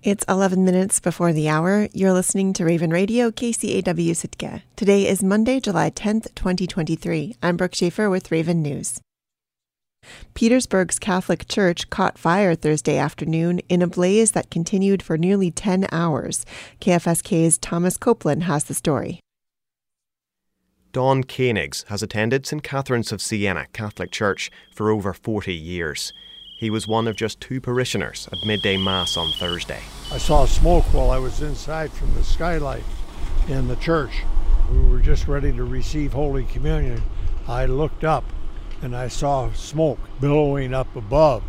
[0.00, 1.88] It's 11 minutes before the hour.
[1.92, 4.62] You're listening to Raven Radio, KCAW Sitka.
[4.76, 7.34] Today is Monday, July 10th, 2023.
[7.42, 9.00] I'm Brooke Schaefer with Raven News.
[10.34, 15.88] Petersburg's Catholic Church caught fire Thursday afternoon in a blaze that continued for nearly 10
[15.90, 16.46] hours.
[16.80, 19.18] KFSK's Thomas Copeland has the story.
[20.92, 22.62] Don Koenigs has attended St.
[22.62, 26.12] Catherine's of Siena Catholic Church for over 40 years.
[26.58, 29.80] He was one of just two parishioners at midday Mass on Thursday.
[30.10, 32.82] I saw smoke while I was inside from the skylight
[33.46, 34.24] in the church.
[34.68, 37.00] We were just ready to receive Holy Communion.
[37.46, 38.24] I looked up
[38.82, 41.44] and I saw smoke billowing up above.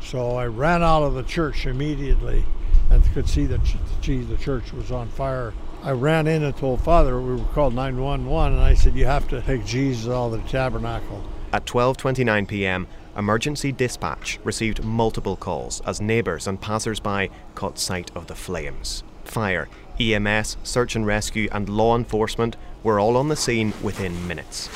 [0.00, 2.46] So I ran out of the church immediately
[2.88, 3.60] and could see that
[4.00, 5.52] the church was on fire.
[5.82, 9.28] I ran in and told Father we were called 911 and I said you have
[9.28, 11.22] to take Jesus out of the tabernacle.
[11.52, 12.86] At 12:29 p.m.,
[13.16, 19.04] emergency dispatch received multiple calls as neighbours and passers by caught sight of the flames.
[19.24, 19.68] Fire,
[20.00, 24.68] EMS, search and rescue, and law enforcement were all on the scene within minutes.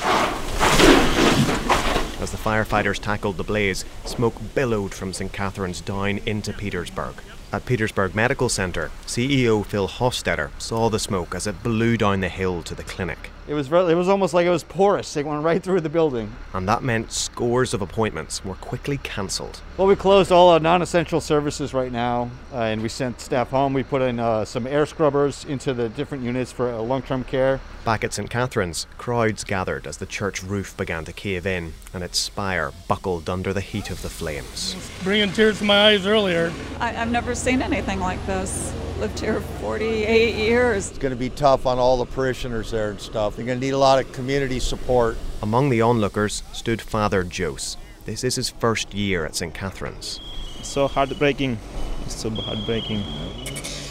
[2.21, 5.31] As the firefighters tackled the blaze, smoke billowed from St.
[5.31, 7.15] Catherine's down into Petersburg.
[7.51, 12.29] At Petersburg Medical Centre, CEO Phil Hofstetter saw the smoke as it blew down the
[12.29, 13.31] hill to the clinic.
[13.49, 15.17] It was it was almost like it was porous.
[15.17, 16.31] It went right through the building.
[16.53, 19.61] And that meant scores of appointments were quickly cancelled.
[19.75, 23.73] Well, we closed all our non-essential services right now, uh, and we sent staff home.
[23.73, 27.59] We put in uh, some air scrubbers into the different units for uh, long-term care.
[27.85, 32.03] Back at St Catherine's, crowds gathered as the church roof began to cave in and
[32.03, 34.75] its spire buckled under the heat of the flames.
[35.01, 36.53] Bringing tears to my eyes earlier.
[36.79, 40.89] I, I've never seen anything like this lived here 48 years.
[40.89, 43.37] It's going to be tough on all the parishioners there and stuff.
[43.37, 45.17] They're going to need a lot of community support.
[45.41, 47.79] Among the onlookers stood Father Jose.
[48.03, 49.53] This is his first year at St.
[49.53, 50.19] Catherine's.
[50.63, 51.57] So heartbreaking.
[52.05, 53.05] It's so heartbreaking.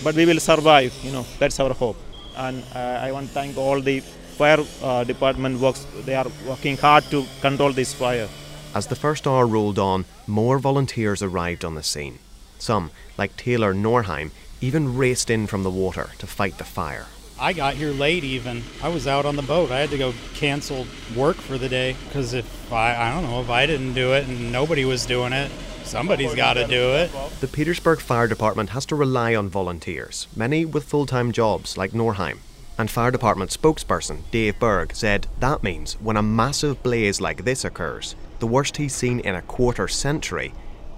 [0.05, 1.97] But we will survive, you know, that's our hope.
[2.37, 5.87] And uh, I want to thank all the fire uh, department works.
[6.05, 8.29] They are working hard to control this fire.
[8.75, 12.19] As the first hour rolled on, more volunteers arrived on the scene.
[12.59, 17.07] Some, like Taylor Norheim, even raced in from the water to fight the fire.
[17.41, 18.65] I got here late even.
[18.83, 19.71] I was out on the boat.
[19.71, 20.87] I had to go cancel
[21.17, 24.27] work for the day because if I, I don't know, if I didn't do it
[24.27, 25.51] and nobody was doing it,
[25.85, 27.11] somebody's got to do it.
[27.41, 31.93] The Petersburg Fire Department has to rely on volunteers, many with full time jobs like
[31.93, 32.39] Norheim.
[32.77, 37.65] And Fire Department spokesperson Dave Berg said that means when a massive blaze like this
[37.65, 40.53] occurs, the worst he's seen in a quarter century,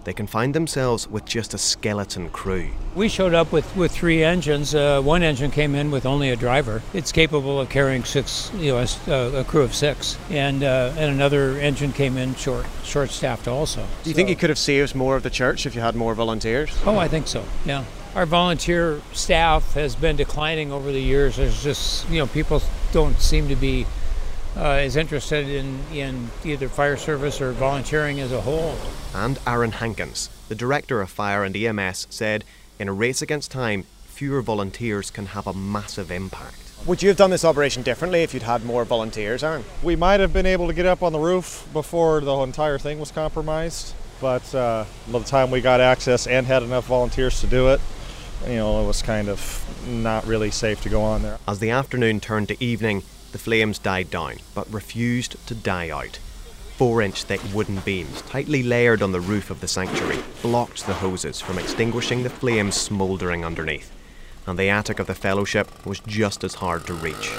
[0.04, 2.70] they can find themselves with just a skeleton crew.
[2.94, 4.74] We showed up with, with three engines.
[4.74, 6.82] Uh, one engine came in with only a driver.
[6.94, 11.12] It's capable of carrying six, you know, a, a crew of six, and uh, and
[11.12, 13.82] another engine came in short short staffed also.
[14.02, 15.94] Do you so, think you could have saved more of the church if you had
[15.94, 16.70] more volunteers?
[16.84, 17.44] Oh, I think so.
[17.64, 17.84] Yeah.
[18.14, 21.36] Our volunteer staff has been declining over the years.
[21.36, 22.60] There's just, you know, people
[22.92, 23.86] don't seem to be
[24.56, 28.74] uh, is interested in, in either fire service or volunteering as a whole.
[29.14, 32.44] And Aaron Hankins, the director of fire and EMS, said
[32.78, 36.56] in a race against time, fewer volunteers can have a massive impact.
[36.86, 39.64] Would you have done this operation differently if you'd had more volunteers, Aaron?
[39.82, 42.98] We might have been able to get up on the roof before the entire thing
[42.98, 47.46] was compromised, but uh, by the time we got access and had enough volunteers to
[47.46, 47.80] do it,
[48.46, 51.38] you know, it was kind of not really safe to go on there.
[51.46, 56.18] As the afternoon turned to evening, the flames died down, but refused to die out.
[56.76, 60.94] Four inch thick wooden beams, tightly layered on the roof of the sanctuary, blocked the
[60.94, 63.92] hoses from extinguishing the flames smouldering underneath,
[64.46, 67.32] and the attic of the fellowship was just as hard to reach.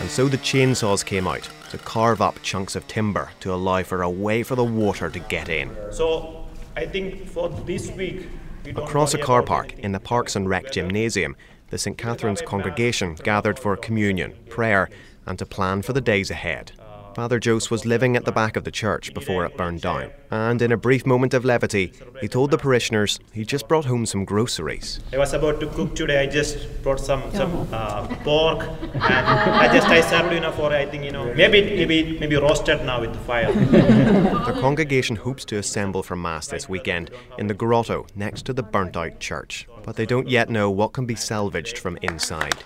[0.00, 4.02] And so the chainsaws came out to carve up chunks of timber to allow for
[4.02, 5.74] a way for the water to get in.
[5.90, 6.46] So
[6.76, 8.28] I think for this week,
[8.76, 11.36] Across a car park in the Parks and Rec gymnasium,
[11.74, 11.98] the St.
[11.98, 14.88] Catherine's congregation gathered for communion, prayer,
[15.26, 16.70] and to plan for the days ahead.
[17.14, 20.60] Father Jose was living at the back of the church before it burned down, and
[20.60, 24.24] in a brief moment of levity, he told the parishioners he just brought home some
[24.24, 24.98] groceries.
[25.12, 26.22] I was about to cook today.
[26.22, 30.72] I just brought some some uh, pork, and I just I served you know for
[30.72, 33.52] I think you know maybe maybe maybe roasted now with the fire.
[33.52, 38.64] the congregation hopes to assemble for mass this weekend in the grotto next to the
[38.64, 42.56] burnt out church, but they don't yet know what can be salvaged from inside.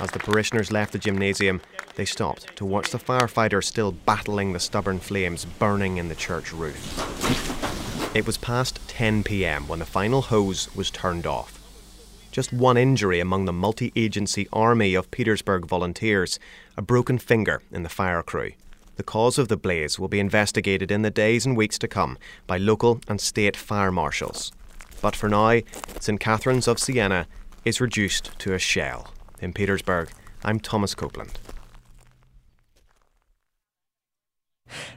[0.00, 1.62] As the parishioners left the gymnasium,
[1.96, 6.52] they stopped to watch the firefighters still battling the stubborn flames burning in the church
[6.52, 8.14] roof.
[8.14, 11.60] It was past 10 pm when the final hose was turned off.
[12.30, 16.38] Just one injury among the multi agency army of Petersburg volunteers,
[16.76, 18.52] a broken finger in the fire crew.
[18.96, 22.18] The cause of the blaze will be investigated in the days and weeks to come
[22.46, 24.52] by local and state fire marshals.
[25.02, 25.60] But for now,
[26.00, 26.20] St.
[26.20, 27.26] Catherine's of Siena
[27.64, 29.12] is reduced to a shell.
[29.40, 30.10] In Petersburg,
[30.44, 31.38] I'm Thomas Copeland.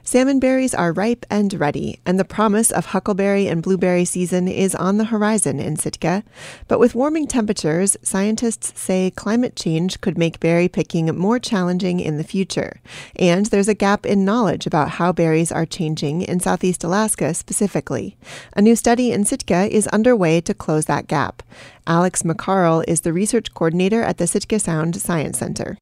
[0.02, 4.74] Salmon berries are ripe and ready, and the promise of huckleberry and blueberry season is
[4.74, 6.24] on the horizon in Sitka.
[6.68, 12.16] But with warming temperatures, scientists say climate change could make berry picking more challenging in
[12.16, 12.80] the future.
[13.16, 18.16] And there's a gap in knowledge about how berries are changing in southeast Alaska specifically.
[18.56, 21.42] A new study in Sitka is underway to close that gap.
[21.86, 25.76] Alex McCarl is the research coordinator at the Sitka Sound Science Center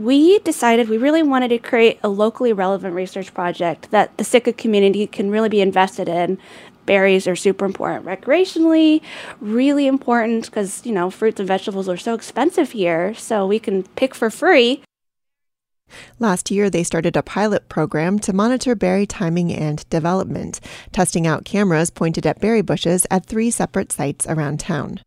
[0.00, 4.54] we decided we really wanted to create a locally relevant research project that the Sitka
[4.54, 6.38] community can really be invested in.
[6.86, 9.02] Berries are super important recreationally,
[9.42, 13.82] really important because, you know, fruits and vegetables are so expensive here, so we can
[13.82, 14.82] pick for free.
[16.18, 20.60] Last year, they started a pilot program to monitor berry timing and development,
[20.92, 25.00] testing out cameras pointed at berry bushes at three separate sites around town.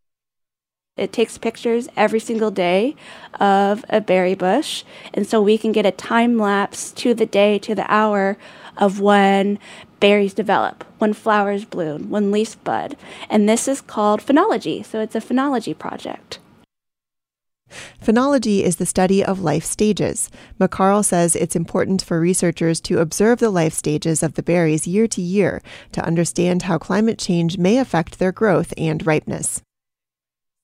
[0.96, 2.96] It takes pictures every single day
[3.40, 7.58] of a berry bush, and so we can get a time lapse to the day,
[7.60, 8.38] to the hour
[8.78, 9.58] of when
[10.00, 12.96] berries develop, when flowers bloom, when leaves bud.
[13.28, 16.38] And this is called phenology, so it's a phenology project.
[18.00, 20.30] Phenology is the study of life stages.
[20.60, 25.08] McCarl says it's important for researchers to observe the life stages of the berries year
[25.08, 25.60] to year
[25.94, 29.64] to understand how climate change may affect their growth and ripeness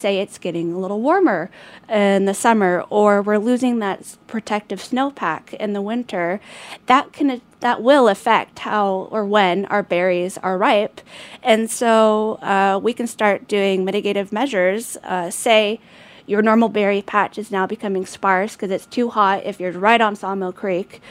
[0.02, 1.52] say it's getting a little warmer
[1.90, 6.40] in the summer or we're losing that protective snowpack in the winter
[6.86, 11.02] that can that will affect how or when our berries are ripe.
[11.44, 14.96] And so uh, we can start doing mitigative measures.
[15.04, 15.82] Uh, say
[16.26, 20.00] your normal berry patch is now becoming sparse because it's too hot if you're right
[20.00, 21.02] on sawmill creek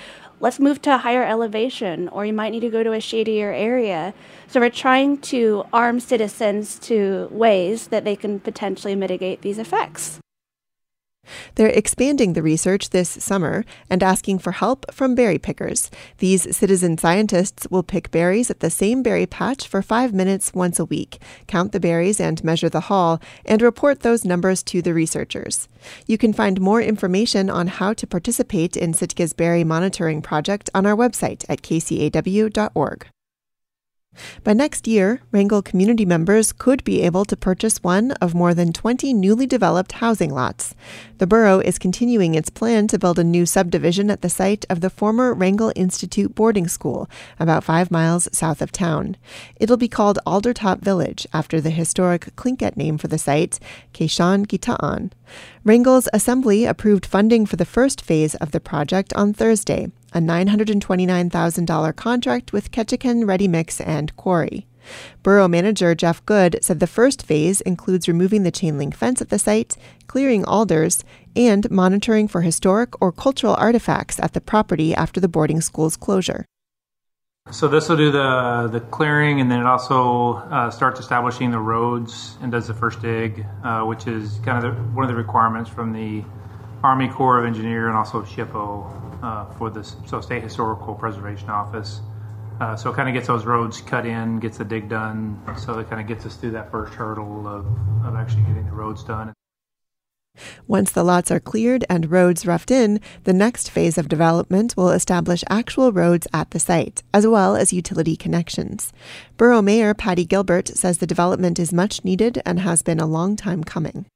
[0.41, 3.53] let's move to a higher elevation, or you might need to go to a shadier
[3.53, 4.15] area.
[4.47, 10.21] So we're trying to arm citizens to ways that they can potentially mitigate these effects.
[11.55, 15.91] They're expanding the research this summer and asking for help from berry pickers.
[16.19, 20.79] These citizen scientists will pick berries at the same berry patch for five minutes once
[20.79, 24.95] a week, count the berries and measure the haul, and report those numbers to the
[24.95, 25.69] researchers.
[26.07, 30.87] You can find more information on how to participate in Sitka's berry monitoring project on
[30.87, 33.07] our website at kcaw.org.
[34.45, 38.73] By next year, Wrangell community members could be able to purchase one of more than
[38.73, 40.75] 20 newly developed housing lots.
[41.19, 44.81] The borough is continuing its plan to build a new subdivision at the site of
[44.81, 49.17] the former Wrangell Institute boarding school, about five miles south of town.
[49.61, 53.59] It'll be called Aldertop Village, after the historic Tlingit name for the site,
[53.93, 55.11] Keishan Gitaan.
[55.65, 61.97] Wrangell's assembly approved funding for the first phase of the project on Thursday, a $929,000
[61.97, 64.67] contract with Ketchikan Ready Mix and Quarry.
[65.23, 69.29] Borough manager Jeff Good said the first phase includes removing the chain link fence at
[69.29, 69.77] the site,
[70.07, 71.05] clearing alders,
[71.37, 76.45] and monitoring for historic or cultural artifacts at the property after the boarding school's closure.
[77.51, 81.59] So this will do the the clearing, and then it also uh, starts establishing the
[81.59, 85.15] roads and does the first dig, uh, which is kind of the, one of the
[85.17, 86.23] requirements from the
[86.83, 92.01] Army Corps of Engineer and also SHPO uh, for this, so State Historical Preservation Office.
[92.61, 95.79] Uh, so it kind of gets those roads cut in, gets the dig done, so
[95.79, 97.65] it kind of gets us through that first hurdle of,
[98.05, 99.33] of actually getting the roads done.
[100.67, 104.91] Once the lots are cleared and roads roughed in, the next phase of development will
[104.91, 108.93] establish actual roads at the site, as well as utility connections.
[109.37, 113.37] Borough Mayor Patty Gilbert says the development is much needed and has been a long
[113.37, 114.07] time coming.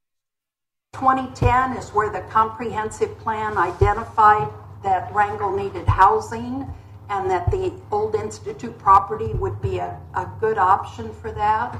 [0.94, 4.48] 2010 is where the comprehensive plan identified
[4.82, 6.66] that Wrangell needed housing
[7.08, 11.78] and that the old institute property would be a, a good option for that.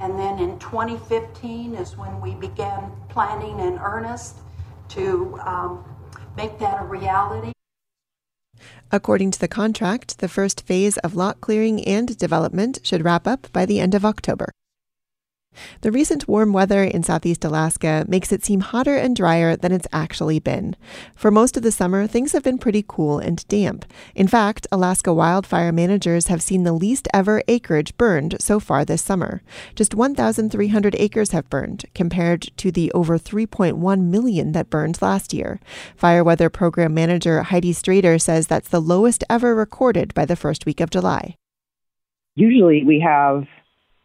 [0.00, 4.38] And then in 2015 is when we began planning in earnest
[4.90, 5.84] to um,
[6.36, 7.52] make that a reality.
[8.90, 13.50] According to the contract, the first phase of lot clearing and development should wrap up
[13.52, 14.50] by the end of October.
[15.82, 19.86] The recent warm weather in southeast Alaska makes it seem hotter and drier than it's
[19.92, 20.76] actually been.
[21.14, 23.84] For most of the summer, things have been pretty cool and damp.
[24.14, 29.02] In fact, Alaska wildfire managers have seen the least ever acreage burned so far this
[29.02, 29.42] summer.
[29.74, 35.60] Just 1,300 acres have burned, compared to the over 3.1 million that burned last year.
[35.96, 40.66] Fire Weather Program Manager Heidi Strader says that's the lowest ever recorded by the first
[40.66, 41.36] week of July.
[42.34, 43.46] Usually we have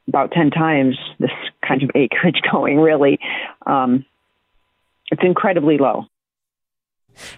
[0.07, 1.31] about 10 times this
[1.67, 3.19] kind of acreage going, really.
[3.65, 4.05] Um,
[5.11, 6.05] it's incredibly low.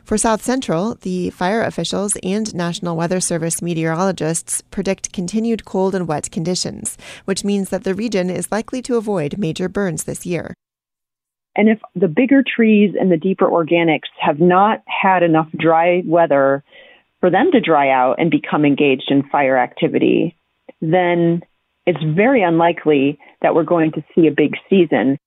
[0.03, 6.07] For South Central, the fire officials and National Weather Service meteorologists predict continued cold and
[6.07, 10.53] wet conditions, which means that the region is likely to avoid major burns this year.
[11.55, 16.63] And if the bigger trees and the deeper organics have not had enough dry weather
[17.19, 20.35] for them to dry out and become engaged in fire activity,
[20.81, 21.41] then
[21.89, 25.17] it's very unlikely that we're going to see a big season.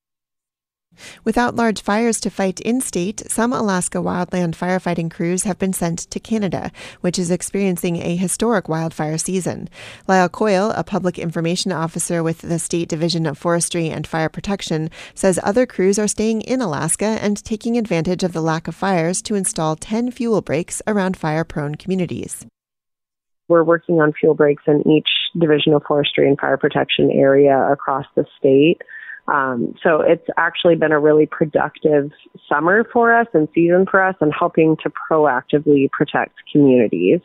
[1.24, 5.98] Without large fires to fight in state, some Alaska wildland firefighting crews have been sent
[5.98, 9.68] to Canada, which is experiencing a historic wildfire season.
[10.06, 14.88] Lyle Coyle, a public information officer with the State Division of Forestry and Fire Protection,
[15.14, 19.20] says other crews are staying in Alaska and taking advantage of the lack of fires
[19.22, 22.46] to install 10 fuel breaks around fire prone communities.
[23.52, 28.06] We're working on fuel breaks in each Division of Forestry and Fire Protection area across
[28.16, 28.80] the state.
[29.28, 32.10] Um, so it's actually been a really productive
[32.48, 37.20] summer for us and season for us and helping to proactively protect communities.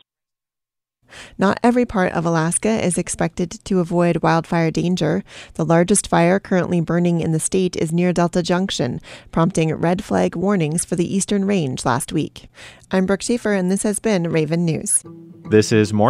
[1.38, 5.24] Not every part of Alaska is expected to avoid wildfire danger.
[5.54, 9.00] The largest fire currently burning in the state is near Delta Junction,
[9.32, 12.48] prompting red flag warnings for the eastern range last week.
[12.90, 15.02] I'm Brooke Schaefer, and this has been Raven News.
[15.50, 16.06] This is more.